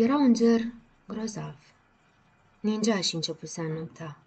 Era 0.00 0.16
un 0.16 0.32
ger 0.34 0.60
grozav. 1.08 1.56
Ningea 2.60 3.00
și 3.00 3.14
începuse 3.14 3.60
a 3.60 3.64
nopta. 3.64 4.18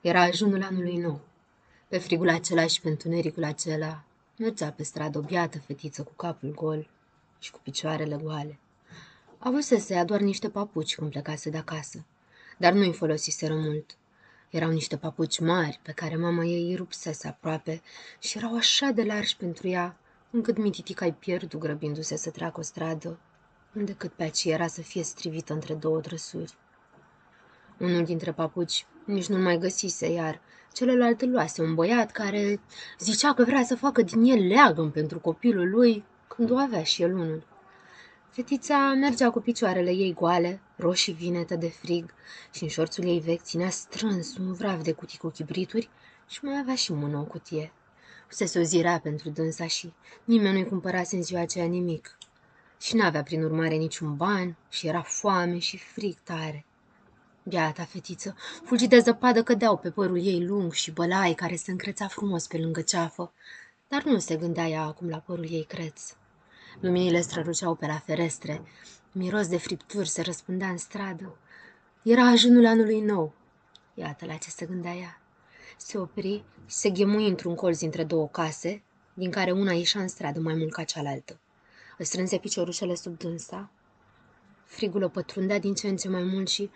Era 0.00 0.22
ajunul 0.22 0.62
anului 0.62 0.96
nou. 0.96 1.20
Pe 1.88 1.98
frigul 1.98 2.28
acela 2.28 2.66
și 2.66 2.80
pe 2.80 2.88
întunericul 2.88 3.44
acela 3.44 4.04
mergea 4.36 4.70
pe 4.70 4.82
stradă 4.82 5.18
o 5.18 5.20
biată 5.20 5.58
fetiță 5.58 6.02
cu 6.02 6.12
capul 6.12 6.50
gol 6.54 6.88
și 7.38 7.50
cu 7.50 7.60
picioarele 7.62 8.16
goale. 8.22 8.58
Avusese 9.38 9.94
ea 9.94 10.04
doar 10.04 10.20
niște 10.20 10.48
papuci 10.48 10.94
când 10.94 11.10
plecase 11.10 11.50
de 11.50 11.58
acasă, 11.58 12.04
dar 12.58 12.72
nu-i 12.72 12.92
folosiseră 12.92 13.54
mult. 13.54 13.96
Erau 14.50 14.70
niște 14.70 14.96
papuci 14.96 15.40
mari 15.40 15.80
pe 15.82 15.92
care 15.92 16.16
mama 16.16 16.44
ei 16.44 16.68
îi 16.68 16.76
rupsese 16.76 17.28
aproape 17.28 17.82
și 18.18 18.38
erau 18.38 18.56
așa 18.56 18.90
de 18.90 19.02
largi 19.02 19.36
pentru 19.36 19.68
ea, 19.68 19.96
încât 20.30 20.56
mititica 20.56 21.04
îi 21.04 21.12
pierdut 21.12 21.58
grăbindu-se 21.60 22.16
să 22.16 22.30
treacă 22.30 22.60
o 22.60 22.62
stradă, 22.62 23.18
decât 23.82 24.12
pe 24.12 24.22
aceea 24.22 24.54
era 24.54 24.66
să 24.66 24.80
fie 24.80 25.02
strivită 25.02 25.52
între 25.52 25.74
două 25.74 26.00
trăsuri. 26.00 26.54
Unul 27.78 28.04
dintre 28.04 28.32
papuci 28.32 28.86
nici 29.04 29.26
nu 29.26 29.38
mai 29.38 29.58
găsise, 29.58 30.10
iar 30.10 30.40
celălalt 30.72 31.20
îl 31.20 31.30
luase 31.30 31.62
un 31.62 31.74
băiat 31.74 32.10
care 32.10 32.60
zicea 32.98 33.34
că 33.34 33.44
vrea 33.44 33.62
să 33.62 33.76
facă 33.76 34.02
din 34.02 34.22
el 34.22 34.46
leagăn 34.46 34.90
pentru 34.90 35.18
copilul 35.18 35.70
lui 35.70 36.04
când 36.28 36.50
o 36.50 36.56
avea 36.56 36.82
și 36.82 37.02
el 37.02 37.12
unul. 37.14 37.46
Fetița 38.30 38.92
mergea 38.92 39.30
cu 39.30 39.40
picioarele 39.40 39.90
ei 39.90 40.12
goale, 40.12 40.60
roșii 40.76 41.12
vinetă 41.12 41.56
de 41.56 41.68
frig, 41.68 42.14
și 42.52 42.62
în 42.62 42.68
șorțul 42.68 43.04
ei 43.04 43.20
vechi 43.20 43.42
ținea 43.42 43.70
strâns 43.70 44.36
un 44.36 44.52
vrav 44.52 44.82
de 44.82 44.92
cutii 44.92 45.18
cu 45.18 45.28
chibrituri 45.28 45.90
și 46.28 46.44
mai 46.44 46.58
avea 46.58 46.74
și 46.74 46.92
mână 46.92 47.18
o 47.18 47.24
cutie. 47.24 47.72
Fusese 48.26 48.58
o 48.58 48.62
zi 48.62 48.80
rea 48.80 49.00
pentru 49.00 49.28
dânsa 49.28 49.66
și 49.66 49.92
nimeni 50.24 50.52
nu-i 50.52 50.68
cumpărase 50.68 51.16
în 51.16 51.22
ziua 51.22 51.40
aceea 51.40 51.64
nimic. 51.64 52.16
Și 52.80 52.96
n-avea 52.96 53.22
prin 53.22 53.44
urmare 53.44 53.74
niciun 53.74 54.16
ban 54.16 54.56
și 54.68 54.86
era 54.86 55.02
foame 55.02 55.58
și 55.58 55.78
frig 55.78 56.16
tare. 56.22 56.64
Biata 57.42 57.84
fetiță, 57.84 58.36
fulgi 58.64 58.86
de 58.86 58.98
zăpadă 58.98 59.42
cădeau 59.42 59.76
pe 59.76 59.90
părul 59.90 60.26
ei 60.26 60.46
lung 60.46 60.72
și 60.72 60.90
bălai 60.90 61.34
care 61.34 61.56
se 61.56 61.70
încreța 61.70 62.06
frumos 62.06 62.46
pe 62.46 62.58
lângă 62.58 62.80
ceafă, 62.80 63.32
dar 63.88 64.02
nu 64.04 64.18
se 64.18 64.36
gândea 64.36 64.68
ea 64.68 64.82
acum 64.82 65.08
la 65.08 65.18
părul 65.18 65.50
ei 65.50 65.64
creț. 65.64 66.14
Luminile 66.80 67.20
străluceau 67.20 67.74
pe 67.74 67.86
la 67.86 67.98
ferestre, 67.98 68.62
miros 69.12 69.48
de 69.48 69.56
fripturi 69.56 70.08
se 70.08 70.22
răspundea 70.22 70.68
în 70.68 70.76
stradă. 70.76 71.36
Era 72.02 72.28
ajunul 72.28 72.66
anului 72.66 73.00
nou. 73.00 73.34
Iată 73.94 74.26
la 74.26 74.34
ce 74.34 74.50
se 74.50 74.66
gândea 74.66 74.94
ea. 74.94 75.20
Se 75.76 75.98
opri 75.98 76.44
și 76.66 76.74
se 76.74 76.90
ghemui 76.90 77.28
într-un 77.28 77.54
colț 77.54 77.78
dintre 77.78 78.04
două 78.04 78.28
case, 78.28 78.82
din 79.14 79.30
care 79.30 79.52
una 79.52 79.72
ieșea 79.72 80.00
în 80.00 80.08
stradă 80.08 80.40
mai 80.40 80.54
mult 80.54 80.72
ca 80.72 80.84
cealaltă. 80.84 81.40
Își 81.98 82.08
strânse 82.08 82.38
piciorușele 82.38 82.94
sub 82.94 83.18
dânsa. 83.18 83.70
Frigul 84.64 85.02
o 85.02 85.08
pătrundea 85.08 85.58
din 85.58 85.74
ce 85.74 85.88
în 85.88 85.96
ce 85.96 86.08
mai 86.08 86.22
mult 86.22 86.48
și 86.48 86.70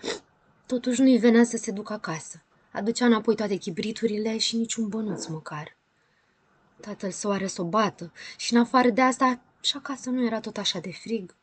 totuși 0.66 1.00
nu-i 1.00 1.19
venea 1.19 1.44
să 1.44 1.56
se 1.56 1.70
ducă 1.70 1.92
acasă. 1.92 2.42
Aducea 2.72 3.06
înapoi 3.06 3.34
toate 3.34 3.56
chibriturile 3.56 4.39
și 4.39 4.56
niciun 4.56 4.89
bănuț 4.89 5.27
măcar. 5.27 5.77
Tatăl 6.80 7.11
său 7.11 7.30
are 7.30 7.46
să 7.46 7.62
o 7.62 7.64
bată 7.64 8.12
și 8.36 8.55
în 8.55 8.61
afară 8.61 8.91
de 8.91 9.00
asta 9.00 9.41
și 9.61 9.77
acasă 9.77 10.11
nu 10.11 10.27
era 10.27 10.41
tot 10.41 10.56
așa 10.56 10.78
de 10.78 10.91
frig. 10.92 11.36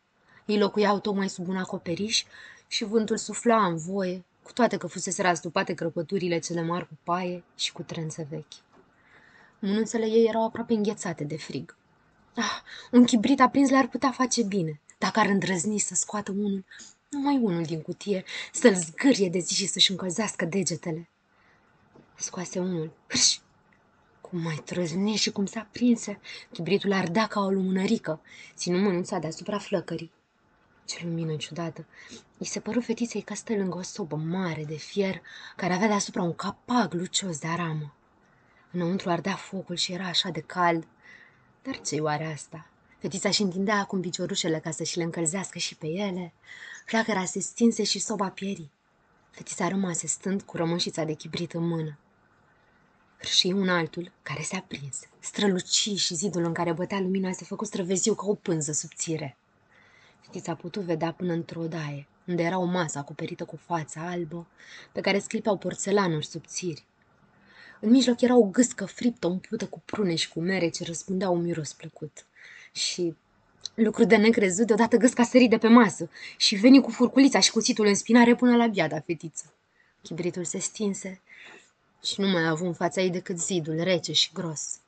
Ei 0.46 0.60
locuiau 0.60 1.00
tocmai 1.00 1.30
sub 1.30 1.48
un 1.48 1.58
acoperiș 1.58 2.24
și 2.68 2.84
vântul 2.84 3.18
sufla 3.18 3.66
în 3.66 3.78
voie, 3.78 4.26
cu 4.44 4.54
toate 4.54 4.78
că 4.78 4.88
fusese 4.88 5.22
rastupate 5.22 5.74
crăpăturile 5.74 6.40
cele 6.40 6.62
mari 6.62 6.88
cu 6.88 6.98
paie 7.04 7.44
și 7.56 7.72
cu 7.72 7.84
trențe 7.84 8.28
vechi. 8.30 8.54
Mânuțele 9.60 10.06
ei 10.06 10.28
erau 10.28 10.46
aproape 10.46 10.74
înghețate 10.74 11.24
de 11.24 11.38
frig. 11.38 11.78
Ah, 12.36 12.62
un 12.92 13.06
chibrit 13.06 13.40
aprins 13.40 13.70
le-ar 13.70 13.88
putea 13.88 14.12
face 14.12 14.44
bine, 14.44 14.82
dacă 14.98 15.20
ar 15.20 15.26
îndrăzni 15.26 15.80
să 15.80 15.96
scoată 15.96 16.32
unul, 16.32 16.66
numai 17.10 17.38
unul 17.42 17.64
din 17.64 17.82
cutie, 17.82 18.24
să-l 18.52 18.74
zgârie 18.74 19.30
de 19.30 19.40
zi 19.40 19.54
și 19.54 19.66
să-și 19.66 19.92
încălzească 19.92 20.46
degetele. 20.46 21.10
Scoase 22.16 22.60
unul, 22.60 22.92
Hârș! 23.08 23.38
Cum 24.22 24.42
mai 24.42 24.62
trăzni 24.66 25.16
și 25.16 25.32
cum 25.32 25.46
s-a 25.46 25.68
prinse, 25.72 26.20
chibritul 26.52 26.94
ardea 26.94 27.28
ca 27.28 27.40
o 27.40 27.50
lumânărică, 27.50 28.22
ținu 28.56 28.78
mânuța 28.78 29.18
deasupra 29.18 29.58
flăcării. 29.58 30.12
Ce 30.86 31.00
lumină 31.04 31.36
ciudată! 31.36 31.86
I 32.38 32.46
se 32.46 32.60
păru 32.60 32.82
fetiței 32.82 33.22
că 33.22 33.34
stă 33.34 33.54
lângă 33.54 33.78
o 33.78 33.82
sobă 33.82 34.16
mare 34.16 34.64
de 34.64 34.76
fier, 34.76 35.22
care 35.56 35.74
avea 35.74 35.88
deasupra 35.88 36.22
un 36.22 36.36
capac 36.36 36.94
lucios 36.94 37.40
de 37.40 37.48
aramă. 37.48 37.94
Înăuntru 38.72 39.10
ardea 39.10 39.36
focul 39.36 39.76
și 39.76 39.92
era 39.92 40.08
așa 40.08 40.30
de 40.30 40.42
cald. 40.42 40.88
Dar 41.66 41.82
ce 41.82 42.00
oare 42.00 42.26
asta? 42.26 42.68
Fetița 42.98 43.30
și 43.30 43.42
întindea 43.42 43.76
acum 43.76 44.02
piciorușele 44.02 44.60
ca 44.60 44.72
să-și 44.72 44.98
le 44.98 45.04
încălzească 45.04 45.58
și 45.58 45.76
pe 45.76 45.88
ele. 45.88 46.34
Flacăra 46.86 47.26
se 47.26 47.40
stinse 47.40 47.84
și 47.84 48.00
soba 48.00 48.30
pieri. 48.30 48.70
Fetița 49.32 49.68
rămase 49.68 50.08
stând 50.08 50.42
cu 50.42 50.58
rămășița 50.58 51.04
de 51.04 51.14
chibrit 51.14 51.54
în 51.54 51.68
mână. 51.68 51.98
Și 53.20 53.48
un 53.48 53.70
altul, 53.70 54.12
care 54.22 54.42
se 54.42 54.56
aprins, 54.56 55.00
străluci 55.20 55.68
și 55.98 56.16
zidul 56.16 56.44
în 56.44 56.54
care 56.54 56.74
bătea 56.74 57.00
lumina 57.00 57.32
se 57.32 57.46
făcu 57.46 57.66
străveziu 57.66 58.14
ca 58.14 58.26
o 58.26 58.34
pânză 58.34 58.72
subțire. 58.72 59.38
Fetița 60.22 60.52
a 60.52 60.56
putut 60.56 60.84
vedea 60.84 61.12
până 61.12 61.34
într-o 61.34 61.68
daie, 61.68 62.08
unde 62.28 62.44
era 62.44 62.58
o 62.58 62.66
masă 62.66 62.98
acoperită 62.98 63.46
cu 63.46 63.56
fața 63.56 64.08
albă, 64.10 64.48
pe 64.92 65.02
care 65.02 65.20
sclipeau 65.20 65.58
porțelanuri 65.58 66.26
subțiri. 66.26 66.86
În 67.80 67.90
mijloc 67.90 68.22
era 68.22 68.38
o 68.38 68.44
gâscă 68.44 68.86
friptă 68.86 69.28
umplută 69.28 69.66
cu 69.66 69.82
prune 69.86 70.16
și 70.16 70.30
cu 70.30 70.40
mere 70.40 70.70
ce 70.70 70.84
răspundea 70.84 71.30
un 71.30 71.42
miros 71.42 71.74
plăcut. 71.74 72.26
Și 72.72 73.16
lucru 73.76 74.04
de 74.04 74.16
necrezut, 74.16 74.68
deodată 74.68 74.98
gâsca 74.98 75.24
sări 75.24 75.48
de 75.48 75.58
pe 75.58 75.68
masă 75.68 76.10
și 76.38 76.56
veni 76.56 76.82
cu 76.82 76.90
furculița 76.90 77.40
și 77.40 77.52
cuțitul 77.52 77.86
în 77.86 77.96
spinare 77.96 78.36
până 78.36 78.56
la 78.56 78.68
biada 78.68 79.00
fetiță. 79.00 79.54
Chibritul 80.02 80.44
se 80.44 80.60
stinse 80.60 81.22
și 82.04 82.22
nu 82.22 82.28
mai 82.28 82.44
a 82.44 82.50
avut 82.50 82.68
în 82.68 82.74
fața 82.74 83.02
ei 83.02 83.10
decât 83.10 83.40
zidul 83.40 83.84
rece 83.84 84.12
și 84.12 84.30
gros. 84.34 84.80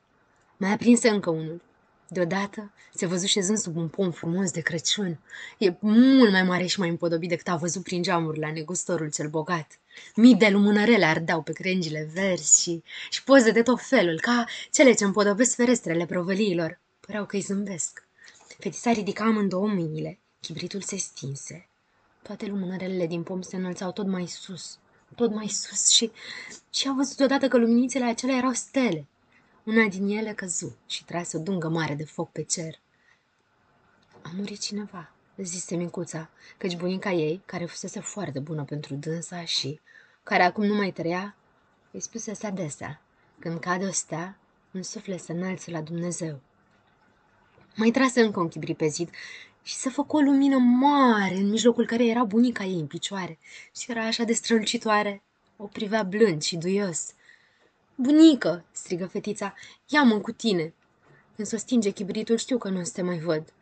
Mai 0.57 0.71
aprinse 0.71 1.09
încă 1.09 1.29
unul. 1.29 1.61
Deodată 2.09 2.71
se 2.93 3.05
văzu 3.05 3.25
șezând 3.25 3.57
sub 3.57 3.75
un 3.75 3.87
pom 3.87 4.11
frumos 4.11 4.51
de 4.51 4.61
Crăciun. 4.61 5.19
E 5.57 5.73
mult 5.79 6.31
mai 6.31 6.43
mare 6.43 6.65
și 6.65 6.79
mai 6.79 6.89
împodobit 6.89 7.29
decât 7.29 7.47
a 7.47 7.55
văzut 7.55 7.83
prin 7.83 8.01
geamuri 8.01 8.39
la 8.39 8.51
negustorul 8.51 9.11
cel 9.11 9.29
bogat. 9.29 9.79
Mii 10.15 10.35
de 10.35 10.49
lumânărele 10.49 11.05
ardeau 11.05 11.41
pe 11.41 11.51
crengile 11.51 12.09
verzi 12.13 12.61
și, 12.61 12.83
și 13.09 13.23
poze 13.23 13.51
de 13.51 13.61
tot 13.61 13.81
felul, 13.81 14.19
ca 14.19 14.45
cele 14.71 14.93
ce 14.93 15.03
împodobesc 15.03 15.55
ferestrele 15.55 16.05
provăliilor. 16.05 16.79
Păreau 16.99 17.25
că 17.25 17.35
îi 17.35 17.41
zâmbesc. 17.41 18.07
Fetița 18.59 18.91
ridica 18.91 19.23
amândouă 19.23 19.67
mâinile, 19.67 20.19
chibritul 20.39 20.81
se 20.81 20.95
stinse. 20.95 21.67
Toate 22.21 22.45
lumânărele 22.45 23.07
din 23.07 23.23
pom 23.23 23.41
se 23.41 23.55
înălțau 23.55 23.91
tot 23.91 24.07
mai 24.07 24.25
sus, 24.25 24.77
tot 25.15 25.33
mai 25.33 25.47
sus 25.47 25.89
și, 25.89 26.11
și 26.69 26.87
a 26.87 26.93
văzut 26.93 27.19
odată 27.19 27.47
că 27.47 27.57
luminițele 27.57 28.05
acelea 28.05 28.35
erau 28.35 28.53
stele. 28.53 29.07
Una 29.67 29.87
din 29.87 30.07
ele 30.07 30.33
căzu 30.33 30.77
și 30.85 31.05
trase 31.05 31.37
o 31.37 31.39
dungă 31.39 31.67
mare 31.69 31.95
de 31.95 32.03
foc 32.03 32.31
pe 32.31 32.43
cer. 32.43 32.79
A 34.21 34.31
murit 34.35 34.59
cineva, 34.59 35.11
zise 35.37 35.75
micuța, 35.75 36.29
căci 36.57 36.75
bunica 36.75 37.11
ei, 37.11 37.41
care 37.45 37.65
fusese 37.65 37.99
foarte 37.99 38.39
bună 38.39 38.63
pentru 38.63 38.93
dânsa 38.93 39.45
și 39.45 39.79
care 40.23 40.43
acum 40.43 40.65
nu 40.65 40.75
mai 40.75 40.91
trăia, 40.91 41.35
îi 41.91 41.99
spusese 41.99 42.47
adesea, 42.47 43.01
când 43.39 43.59
cade 43.59 43.85
o 43.85 43.91
stea, 43.91 44.37
un 44.71 44.83
suflet 44.83 45.19
să 45.19 45.31
înalță 45.31 45.71
la 45.71 45.81
Dumnezeu. 45.81 46.39
Mai 47.75 47.91
trase 47.91 48.21
încă 48.21 48.39
un 48.39 48.47
chibri 48.47 48.75
pe 48.75 48.87
zid 48.87 49.09
și 49.63 49.75
se 49.75 49.89
făcu 49.89 50.17
o 50.17 50.19
lumină 50.19 50.57
mare 50.57 51.35
în 51.35 51.49
mijlocul 51.49 51.85
care 51.85 52.05
era 52.05 52.23
bunica 52.23 52.63
ei 52.63 52.79
în 52.79 52.87
picioare 52.87 53.37
și 53.77 53.91
era 53.91 54.05
așa 54.05 54.23
de 54.23 54.33
strălucitoare. 54.33 55.23
O 55.57 55.65
privea 55.65 56.03
blând 56.03 56.41
și 56.41 56.55
duios. 56.55 57.15
Bunică, 57.99 58.65
strigă 58.71 59.05
fetița, 59.05 59.53
ia-mă 59.87 60.19
cu 60.19 60.31
tine. 60.31 60.73
Când 61.35 61.47
s-o 61.47 61.57
stinge 61.57 61.89
chibritul, 61.89 62.37
știu 62.37 62.57
că 62.57 62.69
nu 62.69 62.79
o 62.79 62.83
să 62.83 62.91
te 62.93 63.01
mai 63.01 63.19
văd. 63.19 63.53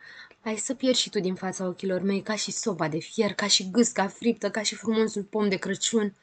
Ai 0.43 0.57
să 0.57 0.73
pierzi 0.73 1.01
și 1.01 1.09
tu 1.09 1.19
din 1.19 1.35
fața 1.35 1.67
ochilor 1.67 2.01
mei, 2.01 2.21
ca 2.21 2.35
și 2.35 2.51
soba 2.51 2.87
de 2.87 2.99
fier, 2.99 3.33
ca 3.33 3.47
și 3.47 3.71
gâsca 3.71 4.07
friptă, 4.07 4.49
ca 4.49 4.61
și 4.61 4.75
frumosul 4.75 5.23
pom 5.23 5.49
de 5.49 5.55
Crăciun. 5.55 6.15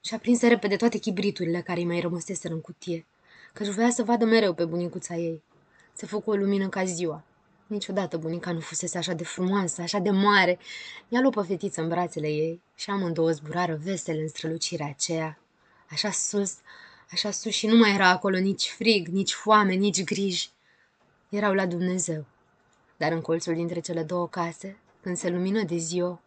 Și 0.00 0.14
aprinse 0.14 0.48
repede 0.48 0.76
toate 0.76 0.98
chibriturile 0.98 1.60
care 1.60 1.78
îi 1.80 1.86
mai 1.86 2.00
rămăseseră 2.00 2.54
în 2.54 2.60
cutie, 2.60 3.06
căci 3.52 3.68
voia 3.68 3.90
să 3.90 4.02
vadă 4.02 4.24
mereu 4.24 4.54
pe 4.54 4.64
bunicuța 4.64 5.14
ei. 5.14 5.42
Se 5.92 6.06
făcu 6.06 6.30
o 6.30 6.34
lumină 6.34 6.68
ca 6.68 6.84
ziua. 6.84 7.24
Niciodată 7.66 8.16
bunica 8.16 8.52
nu 8.52 8.60
fusese 8.60 8.98
așa 8.98 9.12
de 9.12 9.24
frumoasă, 9.24 9.82
așa 9.82 9.98
de 9.98 10.10
mare. 10.10 10.58
Ea 11.08 11.20
lupă 11.20 11.42
fetiță 11.42 11.80
în 11.80 11.88
brațele 11.88 12.28
ei 12.28 12.60
și 12.74 12.90
amândouă 12.90 13.30
zburară 13.30 13.78
vesele 13.82 14.20
în 14.20 14.28
strălucirea 14.28 14.86
aceea. 14.86 15.38
Așa 15.90 16.10
sus, 16.10 16.56
așa 17.10 17.30
sus 17.30 17.52
și 17.52 17.66
nu 17.66 17.76
mai 17.76 17.94
era 17.94 18.08
acolo 18.08 18.38
nici 18.38 18.68
frig, 18.68 19.06
nici 19.06 19.32
foame, 19.32 19.72
nici 19.72 20.04
griji. 20.04 20.50
Erau 21.28 21.54
la 21.54 21.66
Dumnezeu. 21.66 22.24
Dar 22.96 23.12
în 23.12 23.20
colțul 23.20 23.54
dintre 23.54 23.80
cele 23.80 24.02
două 24.02 24.28
case, 24.28 24.78
când 25.00 25.16
se 25.16 25.30
lumină 25.30 25.62
de 25.62 25.76
ziua, 25.76 26.20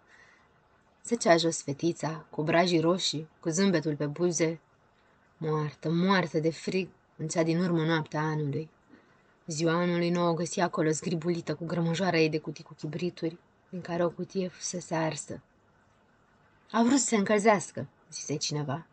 cea 1.20 1.38
jos 1.38 1.62
fetița, 1.62 2.26
cu 2.30 2.42
obrajii 2.42 2.80
roșii, 2.80 3.28
cu 3.40 3.50
zâmbetul 3.50 3.96
pe 3.96 4.06
buze, 4.06 4.60
moartă, 5.38 5.90
moartă 5.92 6.40
de 6.40 6.52
frig, 6.52 6.90
în 7.18 7.28
cea 7.28 7.44
din 7.44 7.60
urmă 7.60 7.84
noaptea 7.84 8.22
anului. 8.22 8.70
Ziua 9.46 9.74
anului 9.74 10.10
nou 10.10 10.30
o 10.30 10.34
găsi 10.34 10.60
acolo 10.60 10.90
zgribulită 10.90 11.56
cu 11.56 11.66
grămăjoara 11.66 12.18
ei 12.18 12.30
de 12.30 12.38
cutii 12.38 12.64
cu 12.64 12.74
chibrituri, 12.74 13.38
din 13.70 13.82
care 13.82 14.06
o 14.06 14.10
cutie 14.10 14.48
fusese 14.48 14.96
arsă. 14.96 15.42
A 16.72 16.84
vrut 16.84 17.00
să 17.00 17.06
se 17.06 17.16
încălzească, 17.16 17.88
zise 18.12 18.36
cineva. 18.36 18.86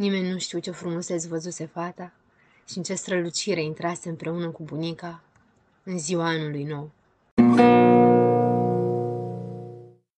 Nimeni 0.00 0.30
nu 0.30 0.38
știu 0.38 0.58
ce 0.58 0.70
frumusețe 0.70 1.28
văzuse 1.28 1.66
fata 1.66 2.12
și 2.68 2.76
în 2.76 2.82
ce 2.82 2.94
strălucire 2.94 3.62
intrase 3.62 4.08
împreună 4.08 4.48
cu 4.48 4.62
bunica 4.62 5.22
în 5.84 5.98
ziua 5.98 6.28
anului 6.28 6.64
nou. 6.64 6.90